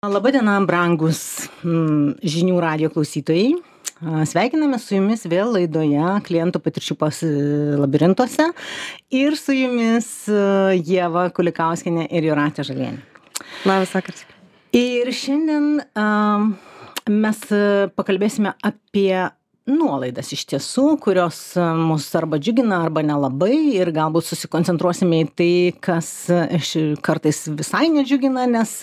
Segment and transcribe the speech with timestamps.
[0.00, 1.18] Labadiena, brangus
[1.60, 3.50] mm, žinių radio klausytojai.
[4.30, 7.18] Sveikiname su jumis vėl laidoje klientų patirčių pas
[7.82, 8.46] labirintuose
[9.12, 10.08] ir su jumis
[10.88, 13.04] Jėva Kulikauskinė ir Juratė Žalienė.
[13.68, 14.24] Labas vakaras.
[14.72, 16.48] Ir šiandien um,
[17.12, 17.44] mes
[18.00, 19.12] pakalbėsime apie
[19.68, 25.50] nuolaidas iš tiesų kurios e, mus arba džiugina arba nelabai ir galbūt susikoncentruosime į tai
[25.84, 26.10] kas
[26.70, 28.76] ši kartais visai nedžiugina nes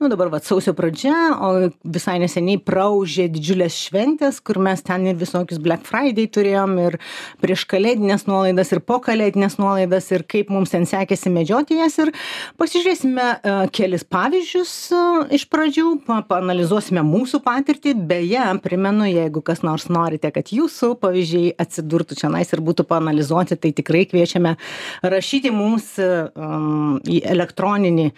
[0.00, 1.52] nu dabar vat sausio pradžia o
[1.84, 6.98] visai neseniai praūžė didžiulės šventės kur mes ten ir visokius black friday turėjom ir
[7.42, 11.98] prieškalėdines nuolaidas ir pokalėdines nuolaidas ir kaip mums ten sekėsi medžioti jas.
[12.02, 12.12] Ir
[12.60, 15.02] pasižiūrėsime e, kelis pavyzdžius e,
[15.38, 17.96] iš pradžių pa paanalizuosime mūsų patirtį.
[18.06, 23.56] Beje primenu jeigu kas nors norite norite kad jūsų pavyzdžiai atsidurtų čionais ir būtų paanalizuoti,
[23.56, 24.56] tai tikrai kviečiame
[25.02, 28.10] rašyti mums um, į elektroninį,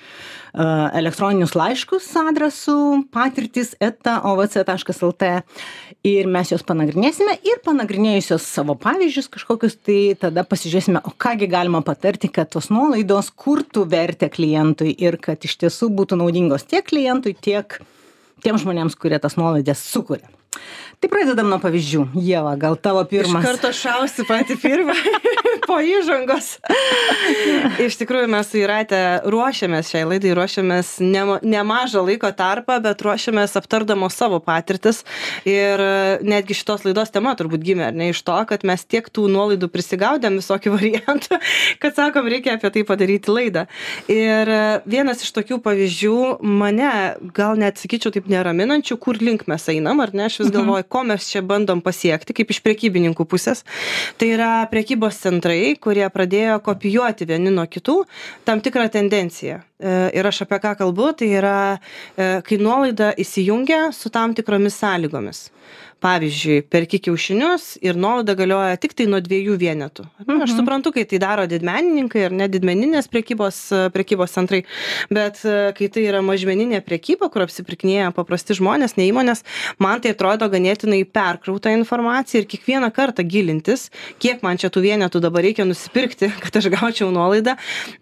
[0.54, 5.42] uh, elektroninius laiškus adresu patirtis eta ovc.lt
[6.04, 11.82] ir mes juos panagrinėsime ir panagrinėjusios savo pavyzdžius kažkokius, tai tada pasižiūrėsime, o kągi galima
[11.82, 17.34] patarti, kad tos nuolaidos kurtų vertę klientui ir kad iš tiesų būtų naudingos tiek klientui,
[17.34, 17.80] tiek
[18.42, 20.37] tiems žmonėms, kurie tas nuolaidas sukuria
[20.98, 22.04] tai pradedam nuo pavyzdžių.
[22.22, 23.42] Ieva gal tavo pirmas?
[23.42, 24.96] iš karto šausiu patį pirmą
[25.68, 26.56] po įžangos.
[27.86, 33.56] Iš tikrųjų mes su jūrate ruošiamės šiai laidai ruošiamės nema nemažą laiko tarpą bet ruošiamės
[33.60, 35.02] aptardamos savo patirtis.
[35.48, 35.82] Ir
[36.24, 39.68] netgi šitos laidos tema turbūt gimė ar ne iš to kad mes tiek tų nuolaidų
[39.74, 41.40] prisigaudėm visokių variantų
[41.82, 43.66] kad sakom reikia apie tai padaryti laidą.
[44.12, 44.52] Ir
[44.88, 46.94] vienas iš tokių pavyzdžių mane
[47.36, 51.04] gal net sakyčiau taip neraminančių kur link mes einam ar ne aš vis galvoju ko
[51.12, 53.66] mes čia bandom pasiekti kaip iš prekybininkų pusės.
[54.16, 57.96] Tai yra prekybos centrai kurie pradėjo kopijuoti vieni nuo kitų
[58.48, 64.10] tam tikrą tendenciją ir aš apie ką kalbu tai yra e, kai nuolaida įsijungia su
[64.10, 65.48] tam tikromis sąlygomis.
[65.98, 70.04] Pavyzdžiui perki kiaušinius ir nuolaida galioja tiktai nuo dviejų vienetų.
[70.20, 70.36] Ne?
[70.36, 70.58] Aš mhm.
[70.60, 73.58] suprantu kai tai daro didmenininkai ar ne didmeninės prekybos
[73.94, 74.60] prekybos centrai
[75.10, 79.42] bet kai tai yra mažmeninė prekyba kur apsipirkinėja paprasti žmonės ne įmonės
[79.82, 83.88] man tai atrodo ganėtinai perkrauta informacija ir kiekvieną kartą gilintis
[84.22, 87.56] kiek man čia tų vienetų dabar reikia nusipirkti kad aš gaučiau nuolaidą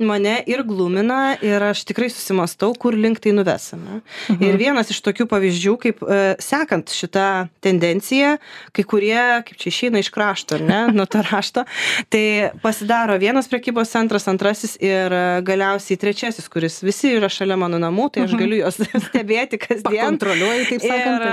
[0.04, 4.00] mane ir glumina ir aš tikrai susimąstau kur link tai nuves ane
[4.36, 4.60] ir mhm.
[4.60, 7.26] vienas iš tokių pavyzdžių kaip e, sekant šita
[7.64, 8.36] tendencija tendencija
[8.72, 11.64] kai kurie kaip čia išeina iš krašto ar ne nuo to rašto
[12.08, 15.12] tai pasidaro vienas prekybos centras antrasis ir
[15.46, 18.42] galiausiai trečiasis kuris visi yra šalia mano namų tai aš mhm.
[18.42, 21.26] galiu juos stebėti kasdien kontroliuoji taip sakant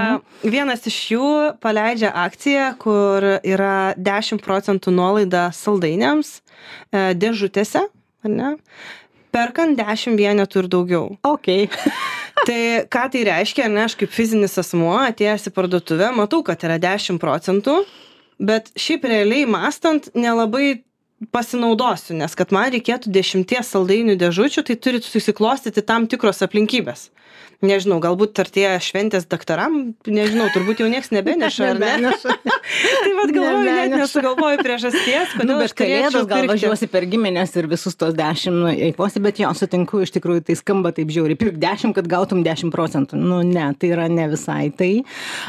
[0.44, 1.30] ir vienas iš jų
[1.64, 6.40] paleidžia akciją kur yra dešim procentų nuolaida saldainiams
[6.92, 7.88] e, dėžutėse
[8.24, 8.54] ar ne
[9.34, 11.10] perkant dešim vienetų ir daugiau.
[11.28, 11.68] Okei.
[12.48, 12.62] Tai
[12.92, 17.20] ką tai reiškia ane aš kaip fizinis asmuo atėjęs į parduotuvę matau kad yra dešim
[17.22, 17.78] procentų
[18.44, 20.82] bet šiaip realiai mąstant nelabai
[21.32, 27.12] pasinaudosiu nes kad man reikėtų dešimties saldainių dėžučių tai turi susiklostyti tam tikros aplinkybės.
[27.64, 31.94] Nežinau galbūt artėja šventės daktaram nežinau turbūt jau nieks nebeneša ar ne
[32.84, 37.70] tai vat galvoju net nesugalvoju priežasties nu, kodėl bet kalėdos gal važiuosi per gimines ir
[37.72, 41.40] visus tos dešim nu, eikvosi bet jo sutinku iš tikrųjų tai skamba taip žiauriai.
[41.40, 43.20] Pirk dešim kad gautum dešim procentų.
[43.20, 44.92] Nu ne tai yra ne visai tai.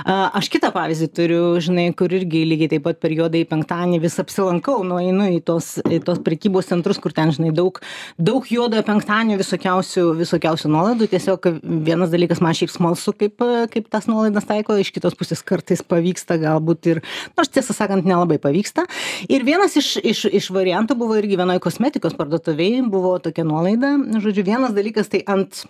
[0.06, 4.82] Aš kitą pavyzdį turiu žinai kur irgi lygiai taip pat per juodąjį penktadienį vis apsilankau
[4.86, 7.80] nueinu į tuos į tuos prekybos centrus kur ten žinai daug
[8.20, 11.10] daug juodojo penktadienio visokiausių visokiausių nuolaidų.
[11.14, 13.40] Tiesiog viena vienas dalykas man šiaip smalsu kaip
[13.72, 17.00] kaip tas nuolaidas taiko iš kitos pusės kartais pavyksta galbūt ir
[17.36, 18.86] nors tiesą sakant nelabai pavyksta.
[19.28, 23.96] Ir vienas iš iš iš variantų buvo irgi vienoj kosmetikos parduotuvėj buvo tokia nuolaida.
[24.20, 25.64] Žodžiu vienas dalykas tai ant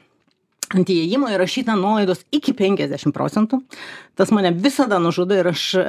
[0.74, 3.60] ant įėjimo įrašyta nuolaidos iki penkiasdešim procentų.
[4.14, 5.84] Tas mane visada nužudo ir aš e,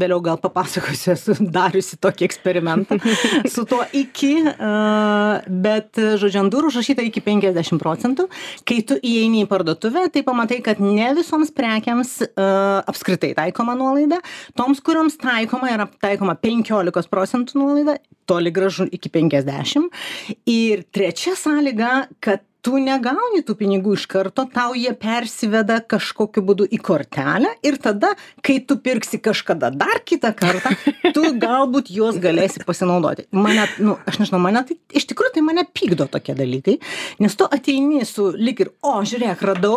[0.00, 2.98] vėliau gal papasakosiu esu dariusi tokį eksperimentą
[3.54, 4.52] su tuo iki e,
[5.64, 8.28] bet žodžiu ant durų užrašyta iki penkiasdešim procentų.
[8.68, 12.30] Kai tu įeini į parduotuvę tai pamatai kad ne visoms prekėms e,
[12.92, 14.20] apskritai taikoma nuolaida.
[14.58, 17.96] Toms kurioms taikoma yra taikoma penkiolikos procentų nuolaida
[18.28, 19.88] toli gražu iki penkiasdešim
[20.48, 21.92] ir trečia sąlyga
[22.22, 27.78] kad tu negauni tų pinigų iš karto tau jie persiveda kažkokiu būdu į kortelę ir
[27.82, 28.12] tada
[28.44, 30.70] kai tu pirksi kažkada dar kitą kartą
[31.16, 33.26] tu galbūt juos galėsi pasinaudoti.
[33.34, 36.78] Mane nu aš nežinau mane tai iš tikrųjų tai mane pykdo tokie dalykai
[37.22, 39.74] nes tu ateini su lyg ir o žiūrėk radau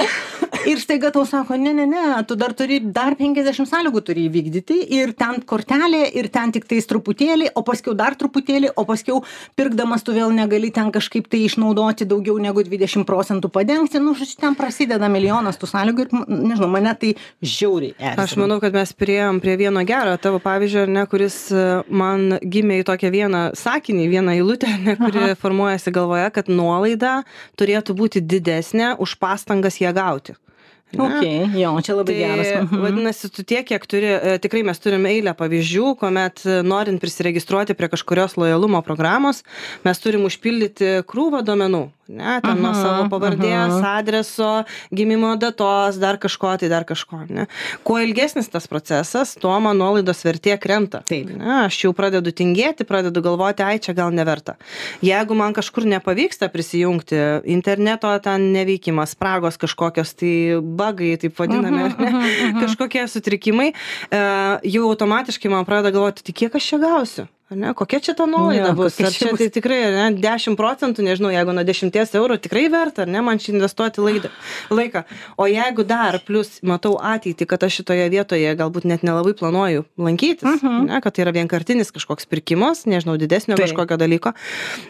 [0.70, 4.78] ir staiga tau sako ne ne ne tu dar turi dar penkiasdešim sąlygų turi įvykdyti
[5.00, 9.24] ir ten kortelė ir ten tiktais truputėlį o paskiau dar truputėlį o paskiau
[9.58, 14.38] pirkdamas tu vėl negali ten kažkaip tai išnaudoti daugiau negu dvidešim procentų padengti nu žodžiu
[14.44, 18.92] ten prasideda milijonas tų sąlygų ir nežinau mane tai žiauriai erzina Aš manau, kad mes
[18.98, 23.44] priejom prie vieno gero tavo pavyzdžio, ar ne, kuris e, man gimė į tokią vieną
[23.60, 25.36] sakinį, vieną eilutę, ar ne, kuri Aha.
[25.40, 27.20] formuojasi galvoje, kad nuolaida
[27.60, 30.36] turėtų būti didesnė už pastangas ją gauti.
[30.94, 32.52] Okay, jo, čia labai tai, geras.
[32.62, 32.84] Mhm.
[32.86, 37.76] Vadinasi, tu tiek, kiek turi, e, tikrai mes turime eilę pavyzdžių, kuomet e, norint prisiregistruoti
[37.76, 39.42] prie kažkurios lojalumo programos,
[39.84, 44.50] mes turim užpildyti krūvą duomenų ne ten nuo savo pavardės adreso
[44.94, 47.48] gimimo datos dar kažko tai dar kažko ne
[47.88, 51.32] kuo ilgesnis tas procesas tuo man nuolaidos vertė krenta Taip.
[51.34, 54.58] ne aš jau pradedu tingėti pradedu galvoti ai čia gal neverta
[55.06, 57.22] jeigu man kažkur nepavyksta prisijungti
[57.58, 60.36] interneto ten neveikimas spragos kažkokios tai
[60.78, 62.12] bagai taip vadinami ar ne?
[62.64, 64.20] Kažkokie sutrikimai e,
[64.76, 68.72] jau automatiškai man pradeda galvoti tai kiek aš čia gausiu ane kokia čia ta nuolaida
[68.72, 68.98] Jo, bus?
[69.00, 73.12] Ar čia tai tikrai ane dešim procentų nežinau jeigu nuo dešimties eurų tikrai verta ar
[73.12, 74.32] ne man čia investuoti laidą
[74.74, 75.04] laiką.
[75.38, 80.66] O jeigu dar plius matau ateitį kad aš šitoje vietoje galbūt net nelabai planuoju lankytis
[80.66, 83.70] ane kad tai yra vienkartinis kažkoks pirkimas nežinau didesnio Taip.
[83.70, 84.34] kažkokio dalyko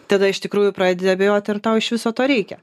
[0.08, 2.62] tada iš tikrųjų pradedi abejoti ar tau iš viso to reikia.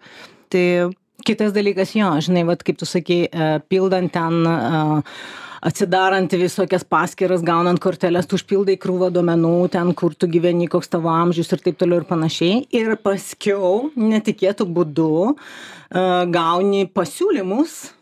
[0.53, 0.93] Tai
[1.23, 5.03] Kitas dalykas, jo, žinai, vat, kaip tu sakei, e, pildant ten, e,
[5.63, 11.13] atsidarant visokias paskyras, gaunant korteles, tu užpildai krūvą duomenų, ten, kur tu gyveni, koks tavo
[11.15, 12.65] amžius ir taip toliau ir panašiai.
[12.75, 17.93] Ir paskiau, netikėtų būdu, e, gauni pasiūlymus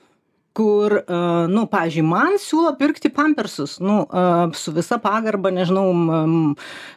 [0.53, 1.19] kur, e,
[1.51, 4.23] nu, pavyzdžiui, man siūlo pirkti pampersus, nu, e,
[4.59, 5.87] su visa pagarba, nežinau,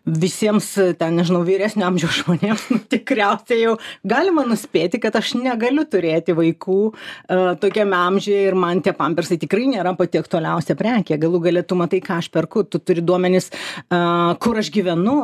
[0.10, 3.76] visiems ten, nežinau, vyresnio amžiaus žmonėms, nu, tikriausiai jau
[4.10, 6.94] galima nuspėti, kad aš negaliu turėti vaikų e,
[7.62, 11.20] tokiame amžiuje ir man tie pampersai tikrai nėra pati aktualiausia prekė.
[11.22, 13.52] Galų galėtų matai, ką aš perku, tu turi duomenis,
[14.42, 15.20] kur aš gyvenu,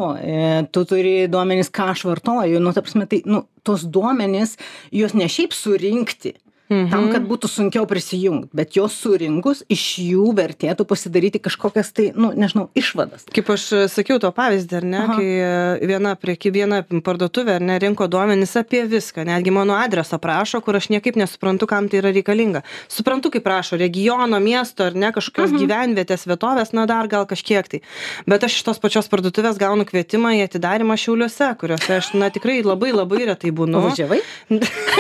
[0.73, 4.55] tu turi duomenis, ką aš vartoju, nu, ta prasme, tai, nu, tos duomenis,
[4.95, 6.35] juos ne šiaip surinkti.
[6.69, 12.29] Tam, kad būtų sunkiau prisijungti, bet jos surinkus iš jų vertėtų pasidaryti kažkokias tai, nu,
[12.37, 13.23] nežinau, išvadas.
[13.33, 17.65] Kaip aš e, sakiau to pavyzdį, ar ne, kai e, viena prieki viena parduotuvė, ar
[17.65, 22.03] ne, rinko duomenis apie viską, netgi mano adreso prašo, kur aš niekaip nesuprantu, kam tai
[22.03, 22.61] yra reikalinga.
[22.85, 25.63] Suprantu, kaip prašo regiono, miesto, ar ne, kažkokios mhm.
[25.65, 27.81] gyvenvietės, vietovės, na dar gal kažkiek tai.
[28.29, 32.61] Bet aš iš tos pačios parduotuvės gaunu kvietimą į atidarimą šiauliuose, kuriuose aš, na tikrai
[32.61, 33.87] labai labai retai būnu.
[33.89, 34.21] Važiavai?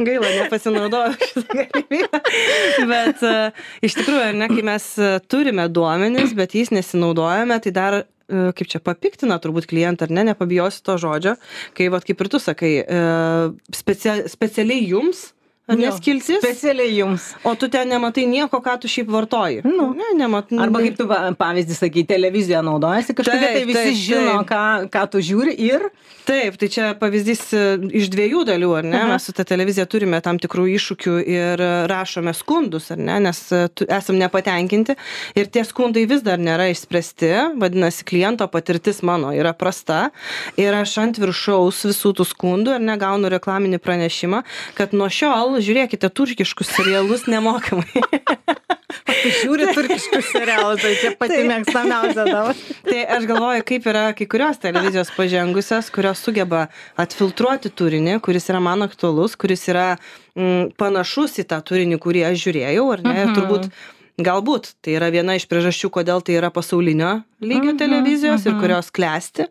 [0.00, 2.20] Gaila, nepasinaudojau šitą galimybę.
[2.90, 3.34] Bet e,
[3.84, 8.04] iš tikrųjų, ar ne, kai mes e, turime duomenis, bet jais nesinaudojame, tai dar e,
[8.56, 11.36] kaip čia papiktina turbūt klientą, ar ne, nepabijosiu to žodžio,
[11.76, 13.02] kai, vat, kaip ir tu sakai, e,
[13.76, 15.30] specia, specialiai jums,
[15.78, 17.30] neskilsis, Specialiai jums.
[17.44, 19.62] o tu ten nematai nieko, ką tu šiaip vartoji.
[19.66, 19.90] Nu.
[19.96, 24.38] ne, nemat, Arba kaip tu pavyzdį sakai, televizija naudojasi, kažkokia Taip, tai visi taip, žino,
[24.40, 24.50] taip.
[24.50, 24.64] ką,
[24.94, 25.90] ką tu žiūri ir
[26.30, 27.60] Taip, tai čia pavyzdys e,
[27.96, 28.98] iš dviejų dalių, ar ne?
[29.00, 29.08] Aha.
[29.14, 33.16] Mes su ta televizija turime tam tikrų iššūkių ir e, rašome skundus, ar ne?
[33.24, 34.94] Nes e, esam nepatenkinti
[35.40, 37.30] ir tie skundai vis dar nėra išspręsti,
[37.60, 40.10] vadinasi, kliento patirtis mano yra prasta
[40.60, 44.44] ir aš ant viršaus visų tų skundų ir negaunu reklaminį pranešimą,
[44.78, 48.04] kad nuo šiol žiūrėkite turkiškus serialus nemokamai.
[49.40, 52.54] žiūri turkiškus serialus, tai čia pati mėgstamiausia tavo.
[52.88, 56.66] tai aš galvoju, kaip yra kai kurios televizijos pažengusios, kurios sugeba
[57.00, 59.86] atfiltruoti turinį, kuris yra man aktualus, kuris yra
[60.38, 63.16] mm, panašus į tą turinį, kurį aš žiūrėjau, ar ne?
[63.24, 63.70] Ir turbūt
[64.26, 69.46] galbūt tai yra viena iš priežasčių, kodėl tai yra pasaulinio lygio televizijos ir kurios klesti,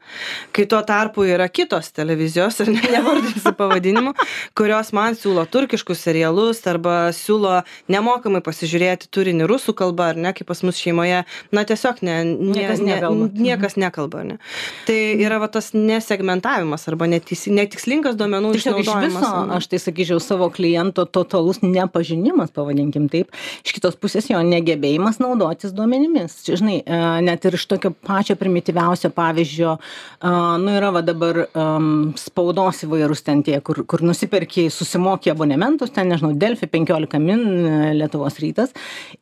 [0.54, 4.14] kai tuo tarpu yra kitos televizijos, ir ne, nevardinsiu pavadinimu,
[4.58, 7.56] kurios man siūlo turkiškus serialus arba siūlo
[7.90, 11.24] nemokamai pasižiūrėti turinį rusų kalba, ar ne, kaip pas mus šeimoje,
[11.56, 13.30] na tiesiog ne, ne, Niekas ne, nekalba.
[13.42, 14.38] niekas nekalba, ne.
[14.86, 19.18] Tai yra va tas nesegmentavimas arba netis, netikslingas duomenų Tiesiog iš išnaudojimas.
[19.18, 19.58] viso, ar ne.
[19.58, 23.34] aš tai sakyčiau, savo kliento totalus nepažinimas, pavadinkim taip.
[23.66, 26.36] Iš kitos pusės jo negebėjimas naudotis duomenimis.
[26.46, 31.42] Čia, žinai, e, net ir iš tokio pačio primityviausio pavyzdžio, e, nu yra va dabar
[31.48, 37.44] um, spaudos įvairūs ten tie, kur, kur nusipirkiai, susimokė abonementus, ten, nežinau, Delfi 15 min,
[37.44, 38.76] e, Lietuvos rytas.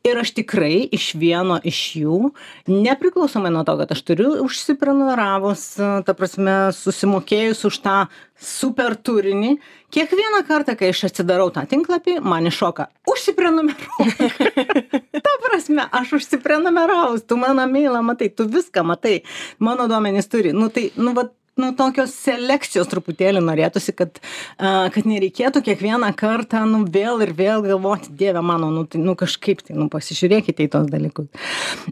[0.06, 2.20] Ir aš tikrai iš vieno iš jų,
[2.68, 5.68] nepriklausomai nuo to, kad aš turiu užsiprenumeravus,
[6.06, 7.98] ta prasme, susimokėjus už tą
[8.38, 9.56] super turinį,
[9.94, 14.12] kiekvieną kartą, kai aš atsidarau tą tinklapį, man iššoka užsiprenumeruok.
[15.26, 19.20] ta prasme, aš užsiprenumeravus, tu mano mailą matai, tu viską matai,
[19.58, 20.54] mano duomenys turi.
[20.54, 21.28] Nu tai, nu, va,
[21.58, 24.20] nu tokios selekcijos truputėlį norėtųsi kad
[24.58, 29.14] a kad nereikėtų kiekvieną kartą nu vėl ir vėl galvoti dieve mano nu tai nu
[29.18, 31.28] kažkaip tai nu pasižiūrėkite į tuos dalykus.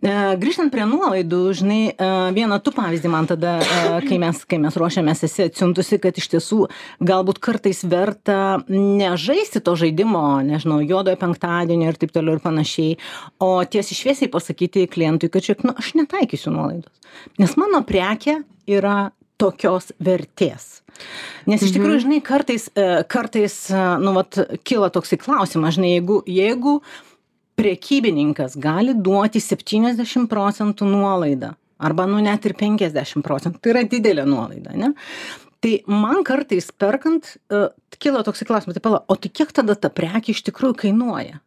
[0.07, 4.61] A grįžtant prie nuolaidų žinai a vieną tu pavyzdį man tada a kai mes kai
[4.63, 6.61] mes ruošėmės esi atsiuntusi kad iš tiesų
[7.07, 12.97] galbūt kartais verta nežaisti to žaidimo nežinau juodojo penktadienio ir taip toliau ir panašiai
[13.43, 16.93] o tiesiai šviesiai pasakyti klientui kad žiūrėk nu aš netaikysiu nuolaidos.
[17.41, 20.81] Nes mano prekė yra tokios vertės.
[21.49, 26.23] Nes iš tikrųjų, žinai, kartais, e, kartais, e, nu, vat, kyla toksai klausimas, žinai, jeigu,
[26.31, 26.79] jeigu
[27.57, 34.27] prekybininkas gali duoti 70 procentų nuolaidą, arba, nu, net ir 50 procentų, tai yra didelė
[34.29, 34.95] nuolaida, ne?
[35.65, 39.89] Tai man kartais perkant, uh, kilo toksai klausimas, tai pala, o tai kiek tada ta
[39.91, 41.41] prekė iš tikrųjų kainuoja?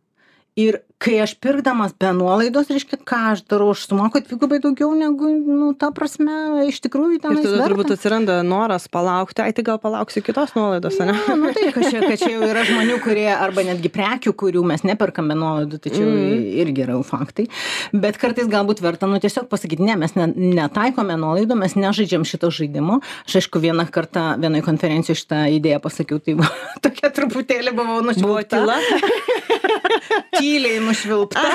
[0.59, 5.29] Ir kai aš pirkdamas be nuolaidos reiškia ką aš darau aš sumoku dvigubai daugiau negu
[5.31, 7.67] nu ta prasme iš tikrųjų tenais Ir tada verta.
[7.69, 11.15] turbūt atsiranda noras palaukti, ai tai gal palauksiu kitos nuolaidos, ne?
[11.15, 14.65] Ne, nu tai, kad čia, kad čia jau yra žmonių, kurie, arba netgi prekių, kurių
[14.73, 16.43] mes neperkame nuolaidų, tai čia mm.
[16.65, 17.47] irgi yra jau faktai.
[17.95, 20.27] Bet kartais galbūt verta, nu tiesiog pasakyti, ne, mes ne,
[20.59, 22.99] netaikome nuolaidų, mes nežaidžiam šito žaidimo.
[23.23, 26.51] Aš aišku, vieną kartą vienoje konferencijoje šitą idėją pasakiau, tai buvo,
[26.83, 28.59] tokia truputėlį buvau Buvo nušvilpta.
[28.59, 28.79] tyla.
[30.37, 31.45] Tyliai nušvilpta.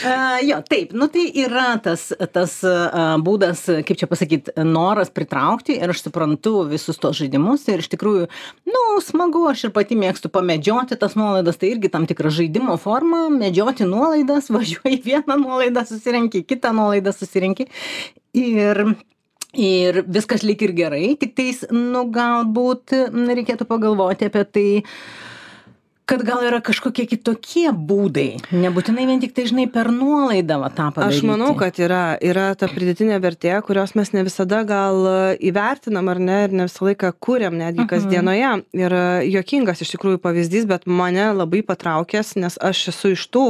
[0.00, 5.76] Uh, jo, taip, nu tai yra tas, tas uh, būdas, kaip čia pasakyti, noras pritraukti
[5.76, 8.28] ir aš suprantu visus tos žaidimus ir iš tikrųjų,
[8.70, 13.26] nu, smagu, aš ir pati mėgstu pamedžioti tas nuolaidas, tai irgi tam tikra žaidimo forma,
[13.34, 17.68] medžioti nuolaidas, važiuoji vieną nuolaidą susirenki, kitą nuolaidą susirenki
[18.38, 18.84] ir
[19.50, 24.66] Ir viskas lyg ir gerai, tik tais, nu, galbūt reikėtų pagalvoti apie tai,
[26.10, 31.20] kad gal yra kažkokie kitokie būdai nebūtinai vien tiktai žinai per nuolaidą va tą padaryti
[31.20, 35.06] Aš manau, kad yra, yra ta pridėtinė vertė, kurios mes ne visada gal
[35.38, 38.50] įvertinam ar ne, ir ne visą laiką kūriam netgi kasdienoje.
[38.76, 38.94] Ir
[39.30, 43.44] jokingas iš tikrųjų pavyzdys, bet mane labai patraukęs, nes aš esu iš tų,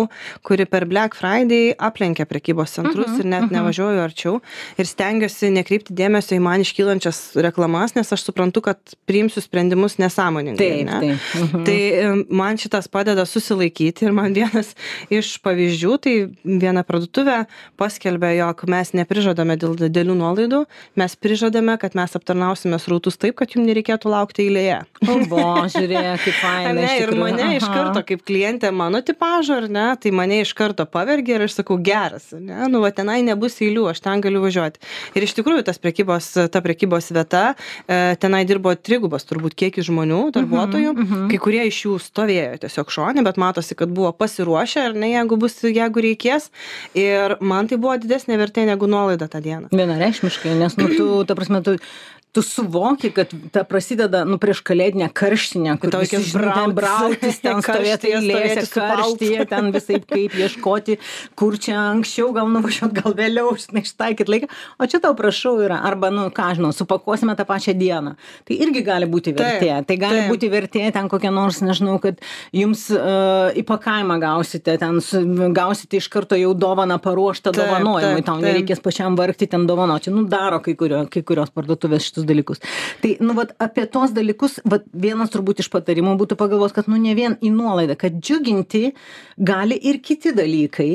[0.46, 4.40] kuri per Black Friday aplenkia prekybos centrus ir net nevažiuoju arčiau
[4.80, 10.60] ir stengiuosi nekreipti dėmesio į man iškylančias reklamas, nes aš suprantu, kad priimsiu sprendimus nesąmoningai.
[10.60, 11.00] Taip, ne?
[11.04, 11.30] taip.
[11.40, 11.66] Mhm.
[11.68, 14.72] Tai em, man šitas padeda susilaikyti ir man vienas
[15.12, 17.44] iš pavyzdžių, tai viena parduotuvė
[17.78, 20.64] paskelbė, jog mes neprižadame dėl didelių nuolaidų,
[20.98, 24.80] mes prižadame, kad mes aptarnausime srautus taip, kad jums nereikėtų laukti eilėje.
[25.06, 26.74] O, bo, žiūrėk, kaip fainai.
[26.80, 30.54] Ne, iš ir mane iš karto, kaip klientė mano tipažo, ar ne, tai mane iš
[30.56, 34.40] karto pavergė ir aš sakau, geras, ne, nu, va, tenai nebus eilių, aš ten galiu
[34.42, 34.80] važiuoti.
[35.18, 37.42] Ir iš tikrųjų tas prekybos, ta prekybos vieta,
[37.84, 40.94] e, tenai dirbo trigubas turbūt kiekis žmonių, darbuotojų,
[41.32, 45.38] kai kurie iš jų stovėjo tiesiog šone, bet matosi, kad buvo pasiruošę, ar ne, jeigu
[45.40, 46.50] bus, jeigu reikės.
[46.98, 49.70] Ir man tai buvo didesnė vertė negu nuolaida tą dieną.
[49.74, 51.76] Vienareikšmiškai, nes, nu, tu, ta prasme, tu,
[52.32, 57.62] tu suvoki, kad ta prasideda, nu, prieš kalėdinę karštinę, kur tau žinai, ten brautis, ten
[57.66, 60.98] stovėti eilėse, karštyje, ten visai kaip ieškoti,
[61.38, 64.50] kur čia anksčiau, gal nuvažiuot, gal vėliau, žinai, ištaikyt laiką.
[64.78, 68.14] O čia tau prašau yra, arba, nu, ką žinau, supakuosime tą pačią dieną.
[68.46, 69.72] Tai irgi gali būti vertė.
[69.88, 72.22] Tai gali būti vertė ten kokia nors, nežinau, kad
[72.54, 75.24] jums uh, įpakavimą gausite, ten su,
[75.56, 80.14] gausite iš karto jau dovaną paruoštą dovanojimui, tau nereikės pačiam vargti ten dovanoti.
[80.14, 82.62] Nu, daro kai, kurio, kai kurios parduotuvės šitus dalykus.
[83.02, 87.00] Tai, nu, vat, apie tos dalykus, vat, vienas turbūt iš patarimų būtų pagalvos, kad, nu,
[87.00, 88.90] ne vien į nuolaidą, kad džiuginti
[89.36, 90.92] gali ir kiti dalykai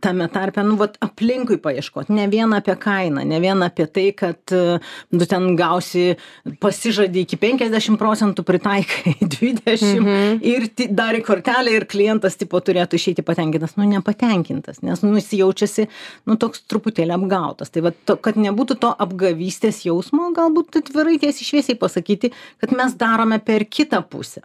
[0.00, 4.40] tame tarpe, nu, vat, aplinkui paieškoti, ne vien apie kainą, ne vien apie tai, kad
[4.44, 6.18] tu ten gausi,
[6.60, 10.40] pasižadi iki 50 procentų, pritaikai 20 mhm.
[10.44, 15.32] ir dar į kortelę ir klientas tipo turėtų išeiti patenkintas, nu, nepatenkintas, nes, nu, jis
[15.40, 15.88] jaučiasi,
[16.28, 17.72] nu, toks truputėlį apgautas.
[17.72, 22.96] Tai, vat, to, kad nebūtų to apgavystės jausmo, galbūt atvirai tiesiai šviesiai pasakyti, kad mes
[22.98, 24.44] darome per kitą pusę.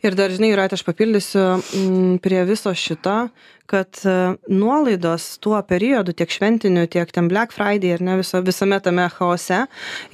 [0.00, 1.42] Ir dar, žinai, Jūratė, aš papildysiu
[1.76, 3.16] m, prie viso šito,
[3.70, 4.16] kad e,
[4.50, 9.64] nuolaidos tuo periodu, tiek šventiniu, tiek ten Black Friday ir ne viso, visame tame chaose,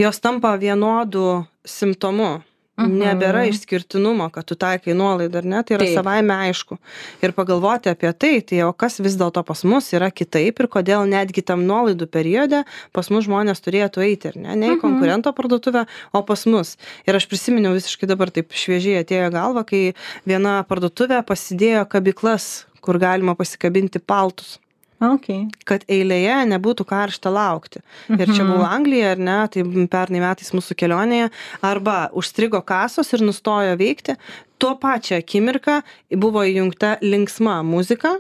[0.01, 2.37] jos tampa vienodu simptomu.
[2.77, 2.97] Mhm.
[3.01, 5.97] Nebėra išskirtinumo, kad tu taikai nuolaidą, ar ne, tai yra Taip.
[5.97, 6.77] savaime aišku.
[7.25, 11.07] Ir pagalvoti apie tai, tai o kas vis dėlto pas mus yra kitaip ir kodėl
[11.09, 15.87] netgi tam nuolaidų periode pas mus žmonės turėtų eiti, ar ne, ne į konkurento parduotuvę,
[16.13, 16.77] o pas mus.
[17.09, 19.83] Ir aš prisiminiau visiškai dabar taip šviežiai atėjo į galvą, kai
[20.29, 24.57] viena parduotuvė pasidėjo kabiklas, kur galima pasikabinti paltus.
[24.97, 25.43] Okay.
[25.69, 27.83] kad eilėje nebūtų karšta laukti.
[28.09, 31.27] Ir čia buvo Anglija, ar ne, tai pernai metais mūsų kelionėje,
[31.61, 34.17] arba užstrigo kasos ir nustojo veikti,
[34.57, 35.83] tuo pačią akimirką
[36.17, 38.15] buvo įjungta linksma muzika,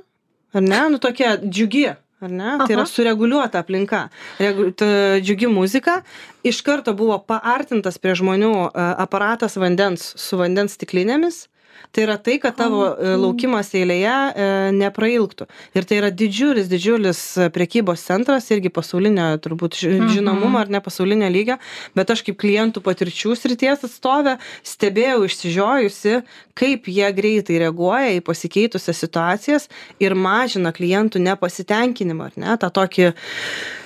[0.52, 1.87] ar ne, nu tokia džiugi,
[2.20, 2.58] ar ne?
[2.61, 4.06] Tai yra sureguliuota aplinka.
[4.37, 6.02] Regu ta džiugi muzika.
[6.44, 11.46] Iš karto buvo paartintas prie žmonių a aparatas vandens su vandens stiklinėmis
[11.92, 15.47] tai yra tai kad tavo e, laukimas eilėje e, neprailgtų.
[15.76, 17.23] Ir tai yra didžiulis didžiulis
[17.54, 21.59] prekybos centras irgi pasaulinio turbūt ži žinomumo ar ne pasaulinio lygio
[21.97, 26.21] bet aš kaip klientų patirčių srities atstovė stebėjau išsižiojusi
[26.56, 29.68] kaip jie greitai reaguoja į pasikeitusias situacijas
[30.02, 33.11] ir mažina klientų nepasitenkinimą ar ne tą tokį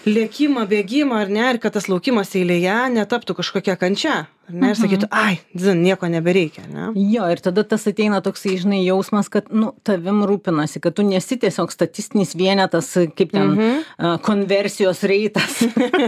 [0.07, 4.79] lėkimą bėgimą ar ne ir kad tas laukimas eilėje netaptų kažkokia kančia ar ne ir
[4.79, 9.29] sakytų ai dzin nieko nebereikia ar ne Jo, ir tada tas ateina toksai, žinai, jausmas,
[9.31, 13.83] kad, nu, tavim rūpinasi, kad tu nesi tiesiog statistinis vienetas, kaip ten Mhm.
[13.99, 15.61] a, konversijos reitas,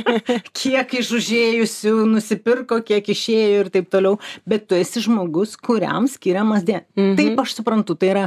[0.59, 4.19] kiek iš užėjusių nusipirko, kiek išėjo ir taip toliau,
[4.49, 6.83] bet tu esi žmogus, kuriam skiriamas dė.
[6.99, 7.15] Mhm.
[7.21, 8.25] Taip aš suprantu, tai yra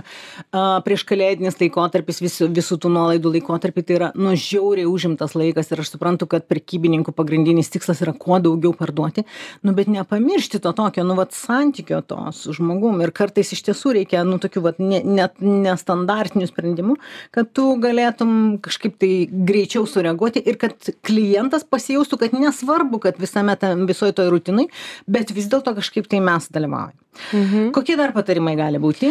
[0.52, 5.55] a, prieš kalėdinis laikotarpis, visų, visų tų nuolaidų laikotarpį, tai yra, nu, žiauriai užimtas laikas
[5.72, 9.24] ir aš suprantu, kad prekybininkų pagrindinis tikslas yra kuo daugiau parduoti,
[9.64, 13.96] nu, bet nepamiršti to tokio, nu, vat, santykio to su žmogum ir kartais iš tiesų
[14.00, 16.98] reikia, nu, tokių, vat, ne, net nestandartinių sprendimų,
[17.36, 18.36] kad tu galėtum
[18.66, 24.34] kažkaip tai greičiau sureaguoti ir kad klientas pasijaustų, kad nesvarbu, kad visame tam visoje toje
[24.34, 24.70] rutinai,
[25.08, 27.00] bet vis dėlto kažkaip tai mes dalyvaujame.
[27.34, 27.72] Mhm.
[27.72, 29.08] Kokie dar patarimai gali būti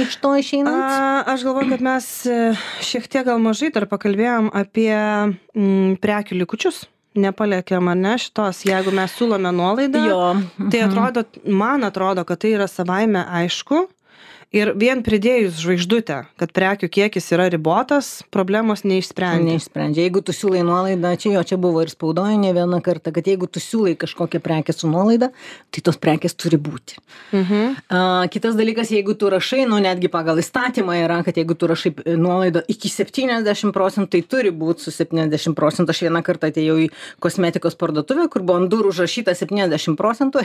[0.00, 0.72] iš to išeinant?
[0.72, 2.38] A, aš galvoju, kad mes e,
[2.80, 6.84] šiek tiek gal mažai dar pakalbėjom apie mm, prekių likučius.
[7.12, 10.00] Nepaliekėm, ar ne, šitos, jeigu mes siūlome nuolaidą.
[10.08, 10.20] Jo.
[10.72, 13.82] Tai atrodo, man atrodo, kad tai yra savaime aišku.
[14.52, 19.46] Ir vien pridėjus žvaigždutę, kad prekių kiekis yra ribotas, problemos neišsprendžia.
[19.48, 20.02] Neišsprendžia.
[20.04, 23.48] Jeigu tu siūlai nuolaidą, čia jo, čia buvo ir spaudoje ne vieną kartą, kad jeigu
[23.48, 25.30] tu siūlai kažkokią prekę su nuolaida,
[25.72, 27.00] tai tos prekės turi būti.
[27.32, 27.78] Mhm.
[27.88, 31.94] A, kitas dalykas, jeigu tu rašai, nu netgi pagal įstatymą yra, kad jeigu tu rašai
[32.20, 35.96] nuolaidą iki 70 procentų, tai turi būti su 70 procentų.
[35.96, 36.90] Aš vieną kartą atėjau į
[37.24, 40.44] kosmetikos parduotuvę, kur buvo ant durų užrašyta 70 procentų.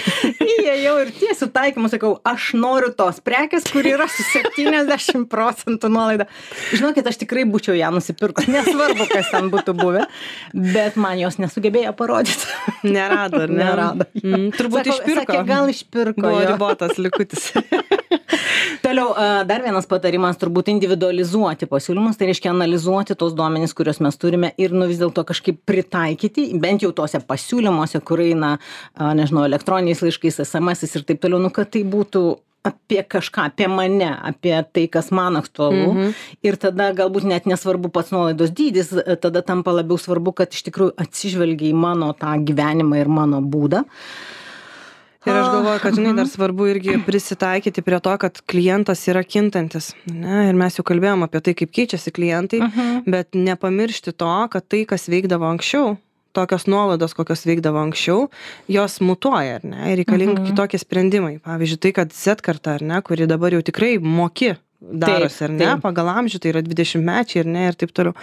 [0.58, 6.26] Įėjau ir tiesiu taikymu sakau, aš noriu tos prekės, kur yra su 70 procentų nuolaida.
[6.72, 10.06] Žinokit, aš tikrai būčiau ją nusipirkus, nesvarbu, kas ten būtų buvę,
[10.52, 12.50] bet man jos nesugebėjo parodyti.
[12.84, 13.62] Nerado, ar ne?
[13.64, 14.08] Nerado.
[14.22, 15.26] Mm, turbūt Sako- išpirko.
[15.26, 16.24] Sakė, gal išpirko.
[16.24, 16.48] Buvo jo.
[16.52, 17.50] ribotas likutis.
[18.84, 24.18] Toliau, a, dar vienas patarimas turbūt individualizuoti pasiūlymus, tai reiškia analizuoti tos duomenys, kuriuos mes
[24.20, 28.56] turime ir nu vis dėlto kažkaip pritaikyti, bent jau tose pasiūlymuose, kur eina,
[28.98, 32.24] nežinau, elektroniniais laiškais, SMS ir taip toliau, nu kad tai būtų
[32.64, 35.92] apie kažką, apie mane, apie tai, kas man aktualu.
[35.92, 36.14] Mhm.
[36.42, 38.88] Ir tada galbūt net nesvarbu pats nuolaidos dydis,
[39.20, 43.84] tada tampa labiau svarbu, kad iš tikrųjų atsižvelgia į mano tą gyvenimą ir mano būdą.
[45.24, 46.16] Ir aš galvoju, kad, žinai, Mhm.
[46.16, 49.94] dar svarbu irgi prisitaikyti prie to, kad klientas yra kintantis.
[50.04, 50.50] Ne?
[50.50, 53.04] Ir mes jau kalbėjom apie tai, kaip keičiasi klientai, Mhm.
[53.10, 55.96] bet nepamiršti to, kad tai, kas veikdavo anksčiau,
[56.34, 58.28] tokios nuolaidos, kokios veikdavo anksčiau,
[58.68, 59.92] jos mutuoja, ar ne?
[59.92, 60.50] Ir reikalingi Mhm.
[60.50, 61.38] kitokie sprendimai.
[61.44, 64.54] Pavyzdžiui, tai, kad Z karta, ar ne, kuri dabar jau tikrai moki
[64.92, 65.82] darosi, ar ne, taip.
[65.82, 68.14] pagal amžių, tai yra 20 mečiai, ar ne, ir taip toliau.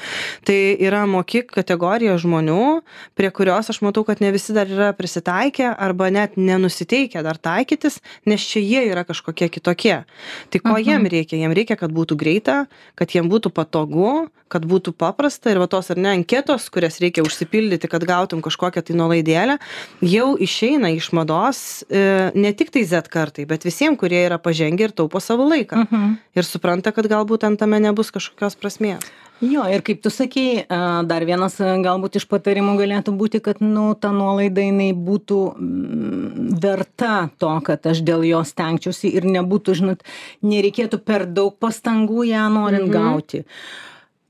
[0.45, 2.81] Tai yra moki kategorija žmonių,
[3.17, 7.99] prie kurios aš matau, kad ne visi dar yra prisitaikę arba net nenusiteikę dar taikytis,
[8.25, 10.03] nes čia jie yra kažkokie kitokie.
[10.49, 10.83] Tai ko Mhm.
[10.85, 11.37] jiem reikia?
[11.41, 15.89] Jiem reikia, kad būtų greita, kad jiem būtų patogu, kad būtų paprasta ir va tos
[15.91, 19.57] ar ne anketos, kurias reikia užsipildyti, kad gautum kažkokią tai nuolaidėlę,
[20.03, 24.89] jau išeina iš mados e, ne tik tai Z kartai, bet visiems, kurie yra pažengę
[24.89, 25.85] ir taupo savo laiką.
[25.87, 26.17] Mhm.
[26.35, 29.05] Ir supranta, kad galbūt ten tame nebus kažkokios prasmės.
[29.41, 33.57] Jo, ir kaip tu sakei, a, dar vienas a, galbūt iš patarimų galėtų būti, kad,
[33.65, 39.77] nu, ta nuolaida jinai būtų mm, verta to, kad aš dėl jos tenkčiausi ir nebūtų,
[39.81, 40.05] žinot,
[40.45, 42.93] nereikėtų per daug pastangų ją norint Mhm.
[42.93, 43.43] gauti.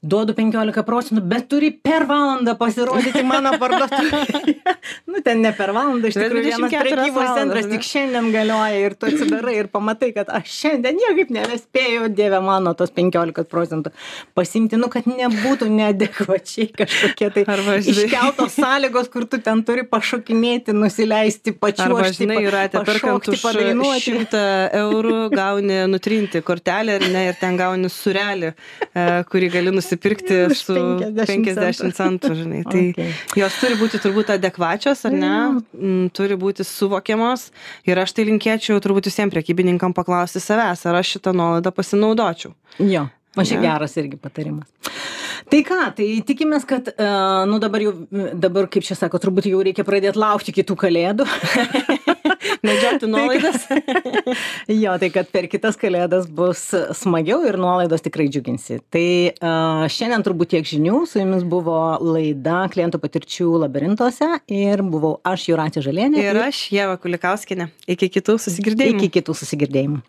[0.01, 4.55] Duodu 15 procentų, bet turi per valandą pasirodyti mano parduotuvėje.
[5.11, 8.95] nu, ten ne per valandą, iš tikrųjų, vienas 24 prekybos centras tik šiandien galioja ir
[8.97, 13.91] tu atsidarai ir pamatai, kad aš šiandien niekaip nebespėjau, dieve mano, tos 15 procentų.
[14.33, 17.45] Pasimti, nu, kad nebūtų neadekvačiai kažkokie tai
[17.93, 23.45] iškeltos sąlygos, kur tu ten turi pašokinėti, nusileisti, Arba, pačiuošti, žinai, yra perkant už
[24.01, 24.43] šimtą
[24.81, 28.53] eurų, gauni nutrinti kortelę ar ne, ir ten gauni surelį,
[28.89, 29.90] e, kurį gali nusipirkti
[30.51, 32.63] Už su 50 50 centų, žinai.
[32.67, 33.11] Tai Okay.
[33.37, 35.35] jos turi būti turbūt adekvačios, ar ne.
[35.77, 37.49] Mm, turi būti suvokiamos.
[37.87, 42.53] Ir aš tai linkėčiau turbūt visiems prekybininkam paklausti savęs, ar aš šitą nuolaidą pasinaudočiau.
[42.79, 44.67] Jo, o šiaip geras irgi patarimas.
[45.51, 47.93] Tai ką, tai tikimės, kad, uh, nu dabar jau,
[48.39, 51.25] dabar kaip čia sako, turbūt jau reikia pradėti laukti kitų kalėdų.
[52.67, 53.65] Medžioti nuolaidas.
[54.83, 56.63] jo, tai kad per kitas kalėdas bus
[56.97, 58.79] smagiau ir nuolaidos tikrai džiuginsi.
[58.93, 65.17] Tai uh, šiandien turbūt tiek žinių, su jumis buvo laida klientų patirčių labirintuose ir buvau
[65.27, 66.21] aš Juratė Žalienė.
[66.21, 67.71] Ir aš Jeva Kulikauskinė.
[67.91, 69.01] Iki kitų susigirdėjimų.
[69.01, 70.01] Iki kitų susigirdėjimų.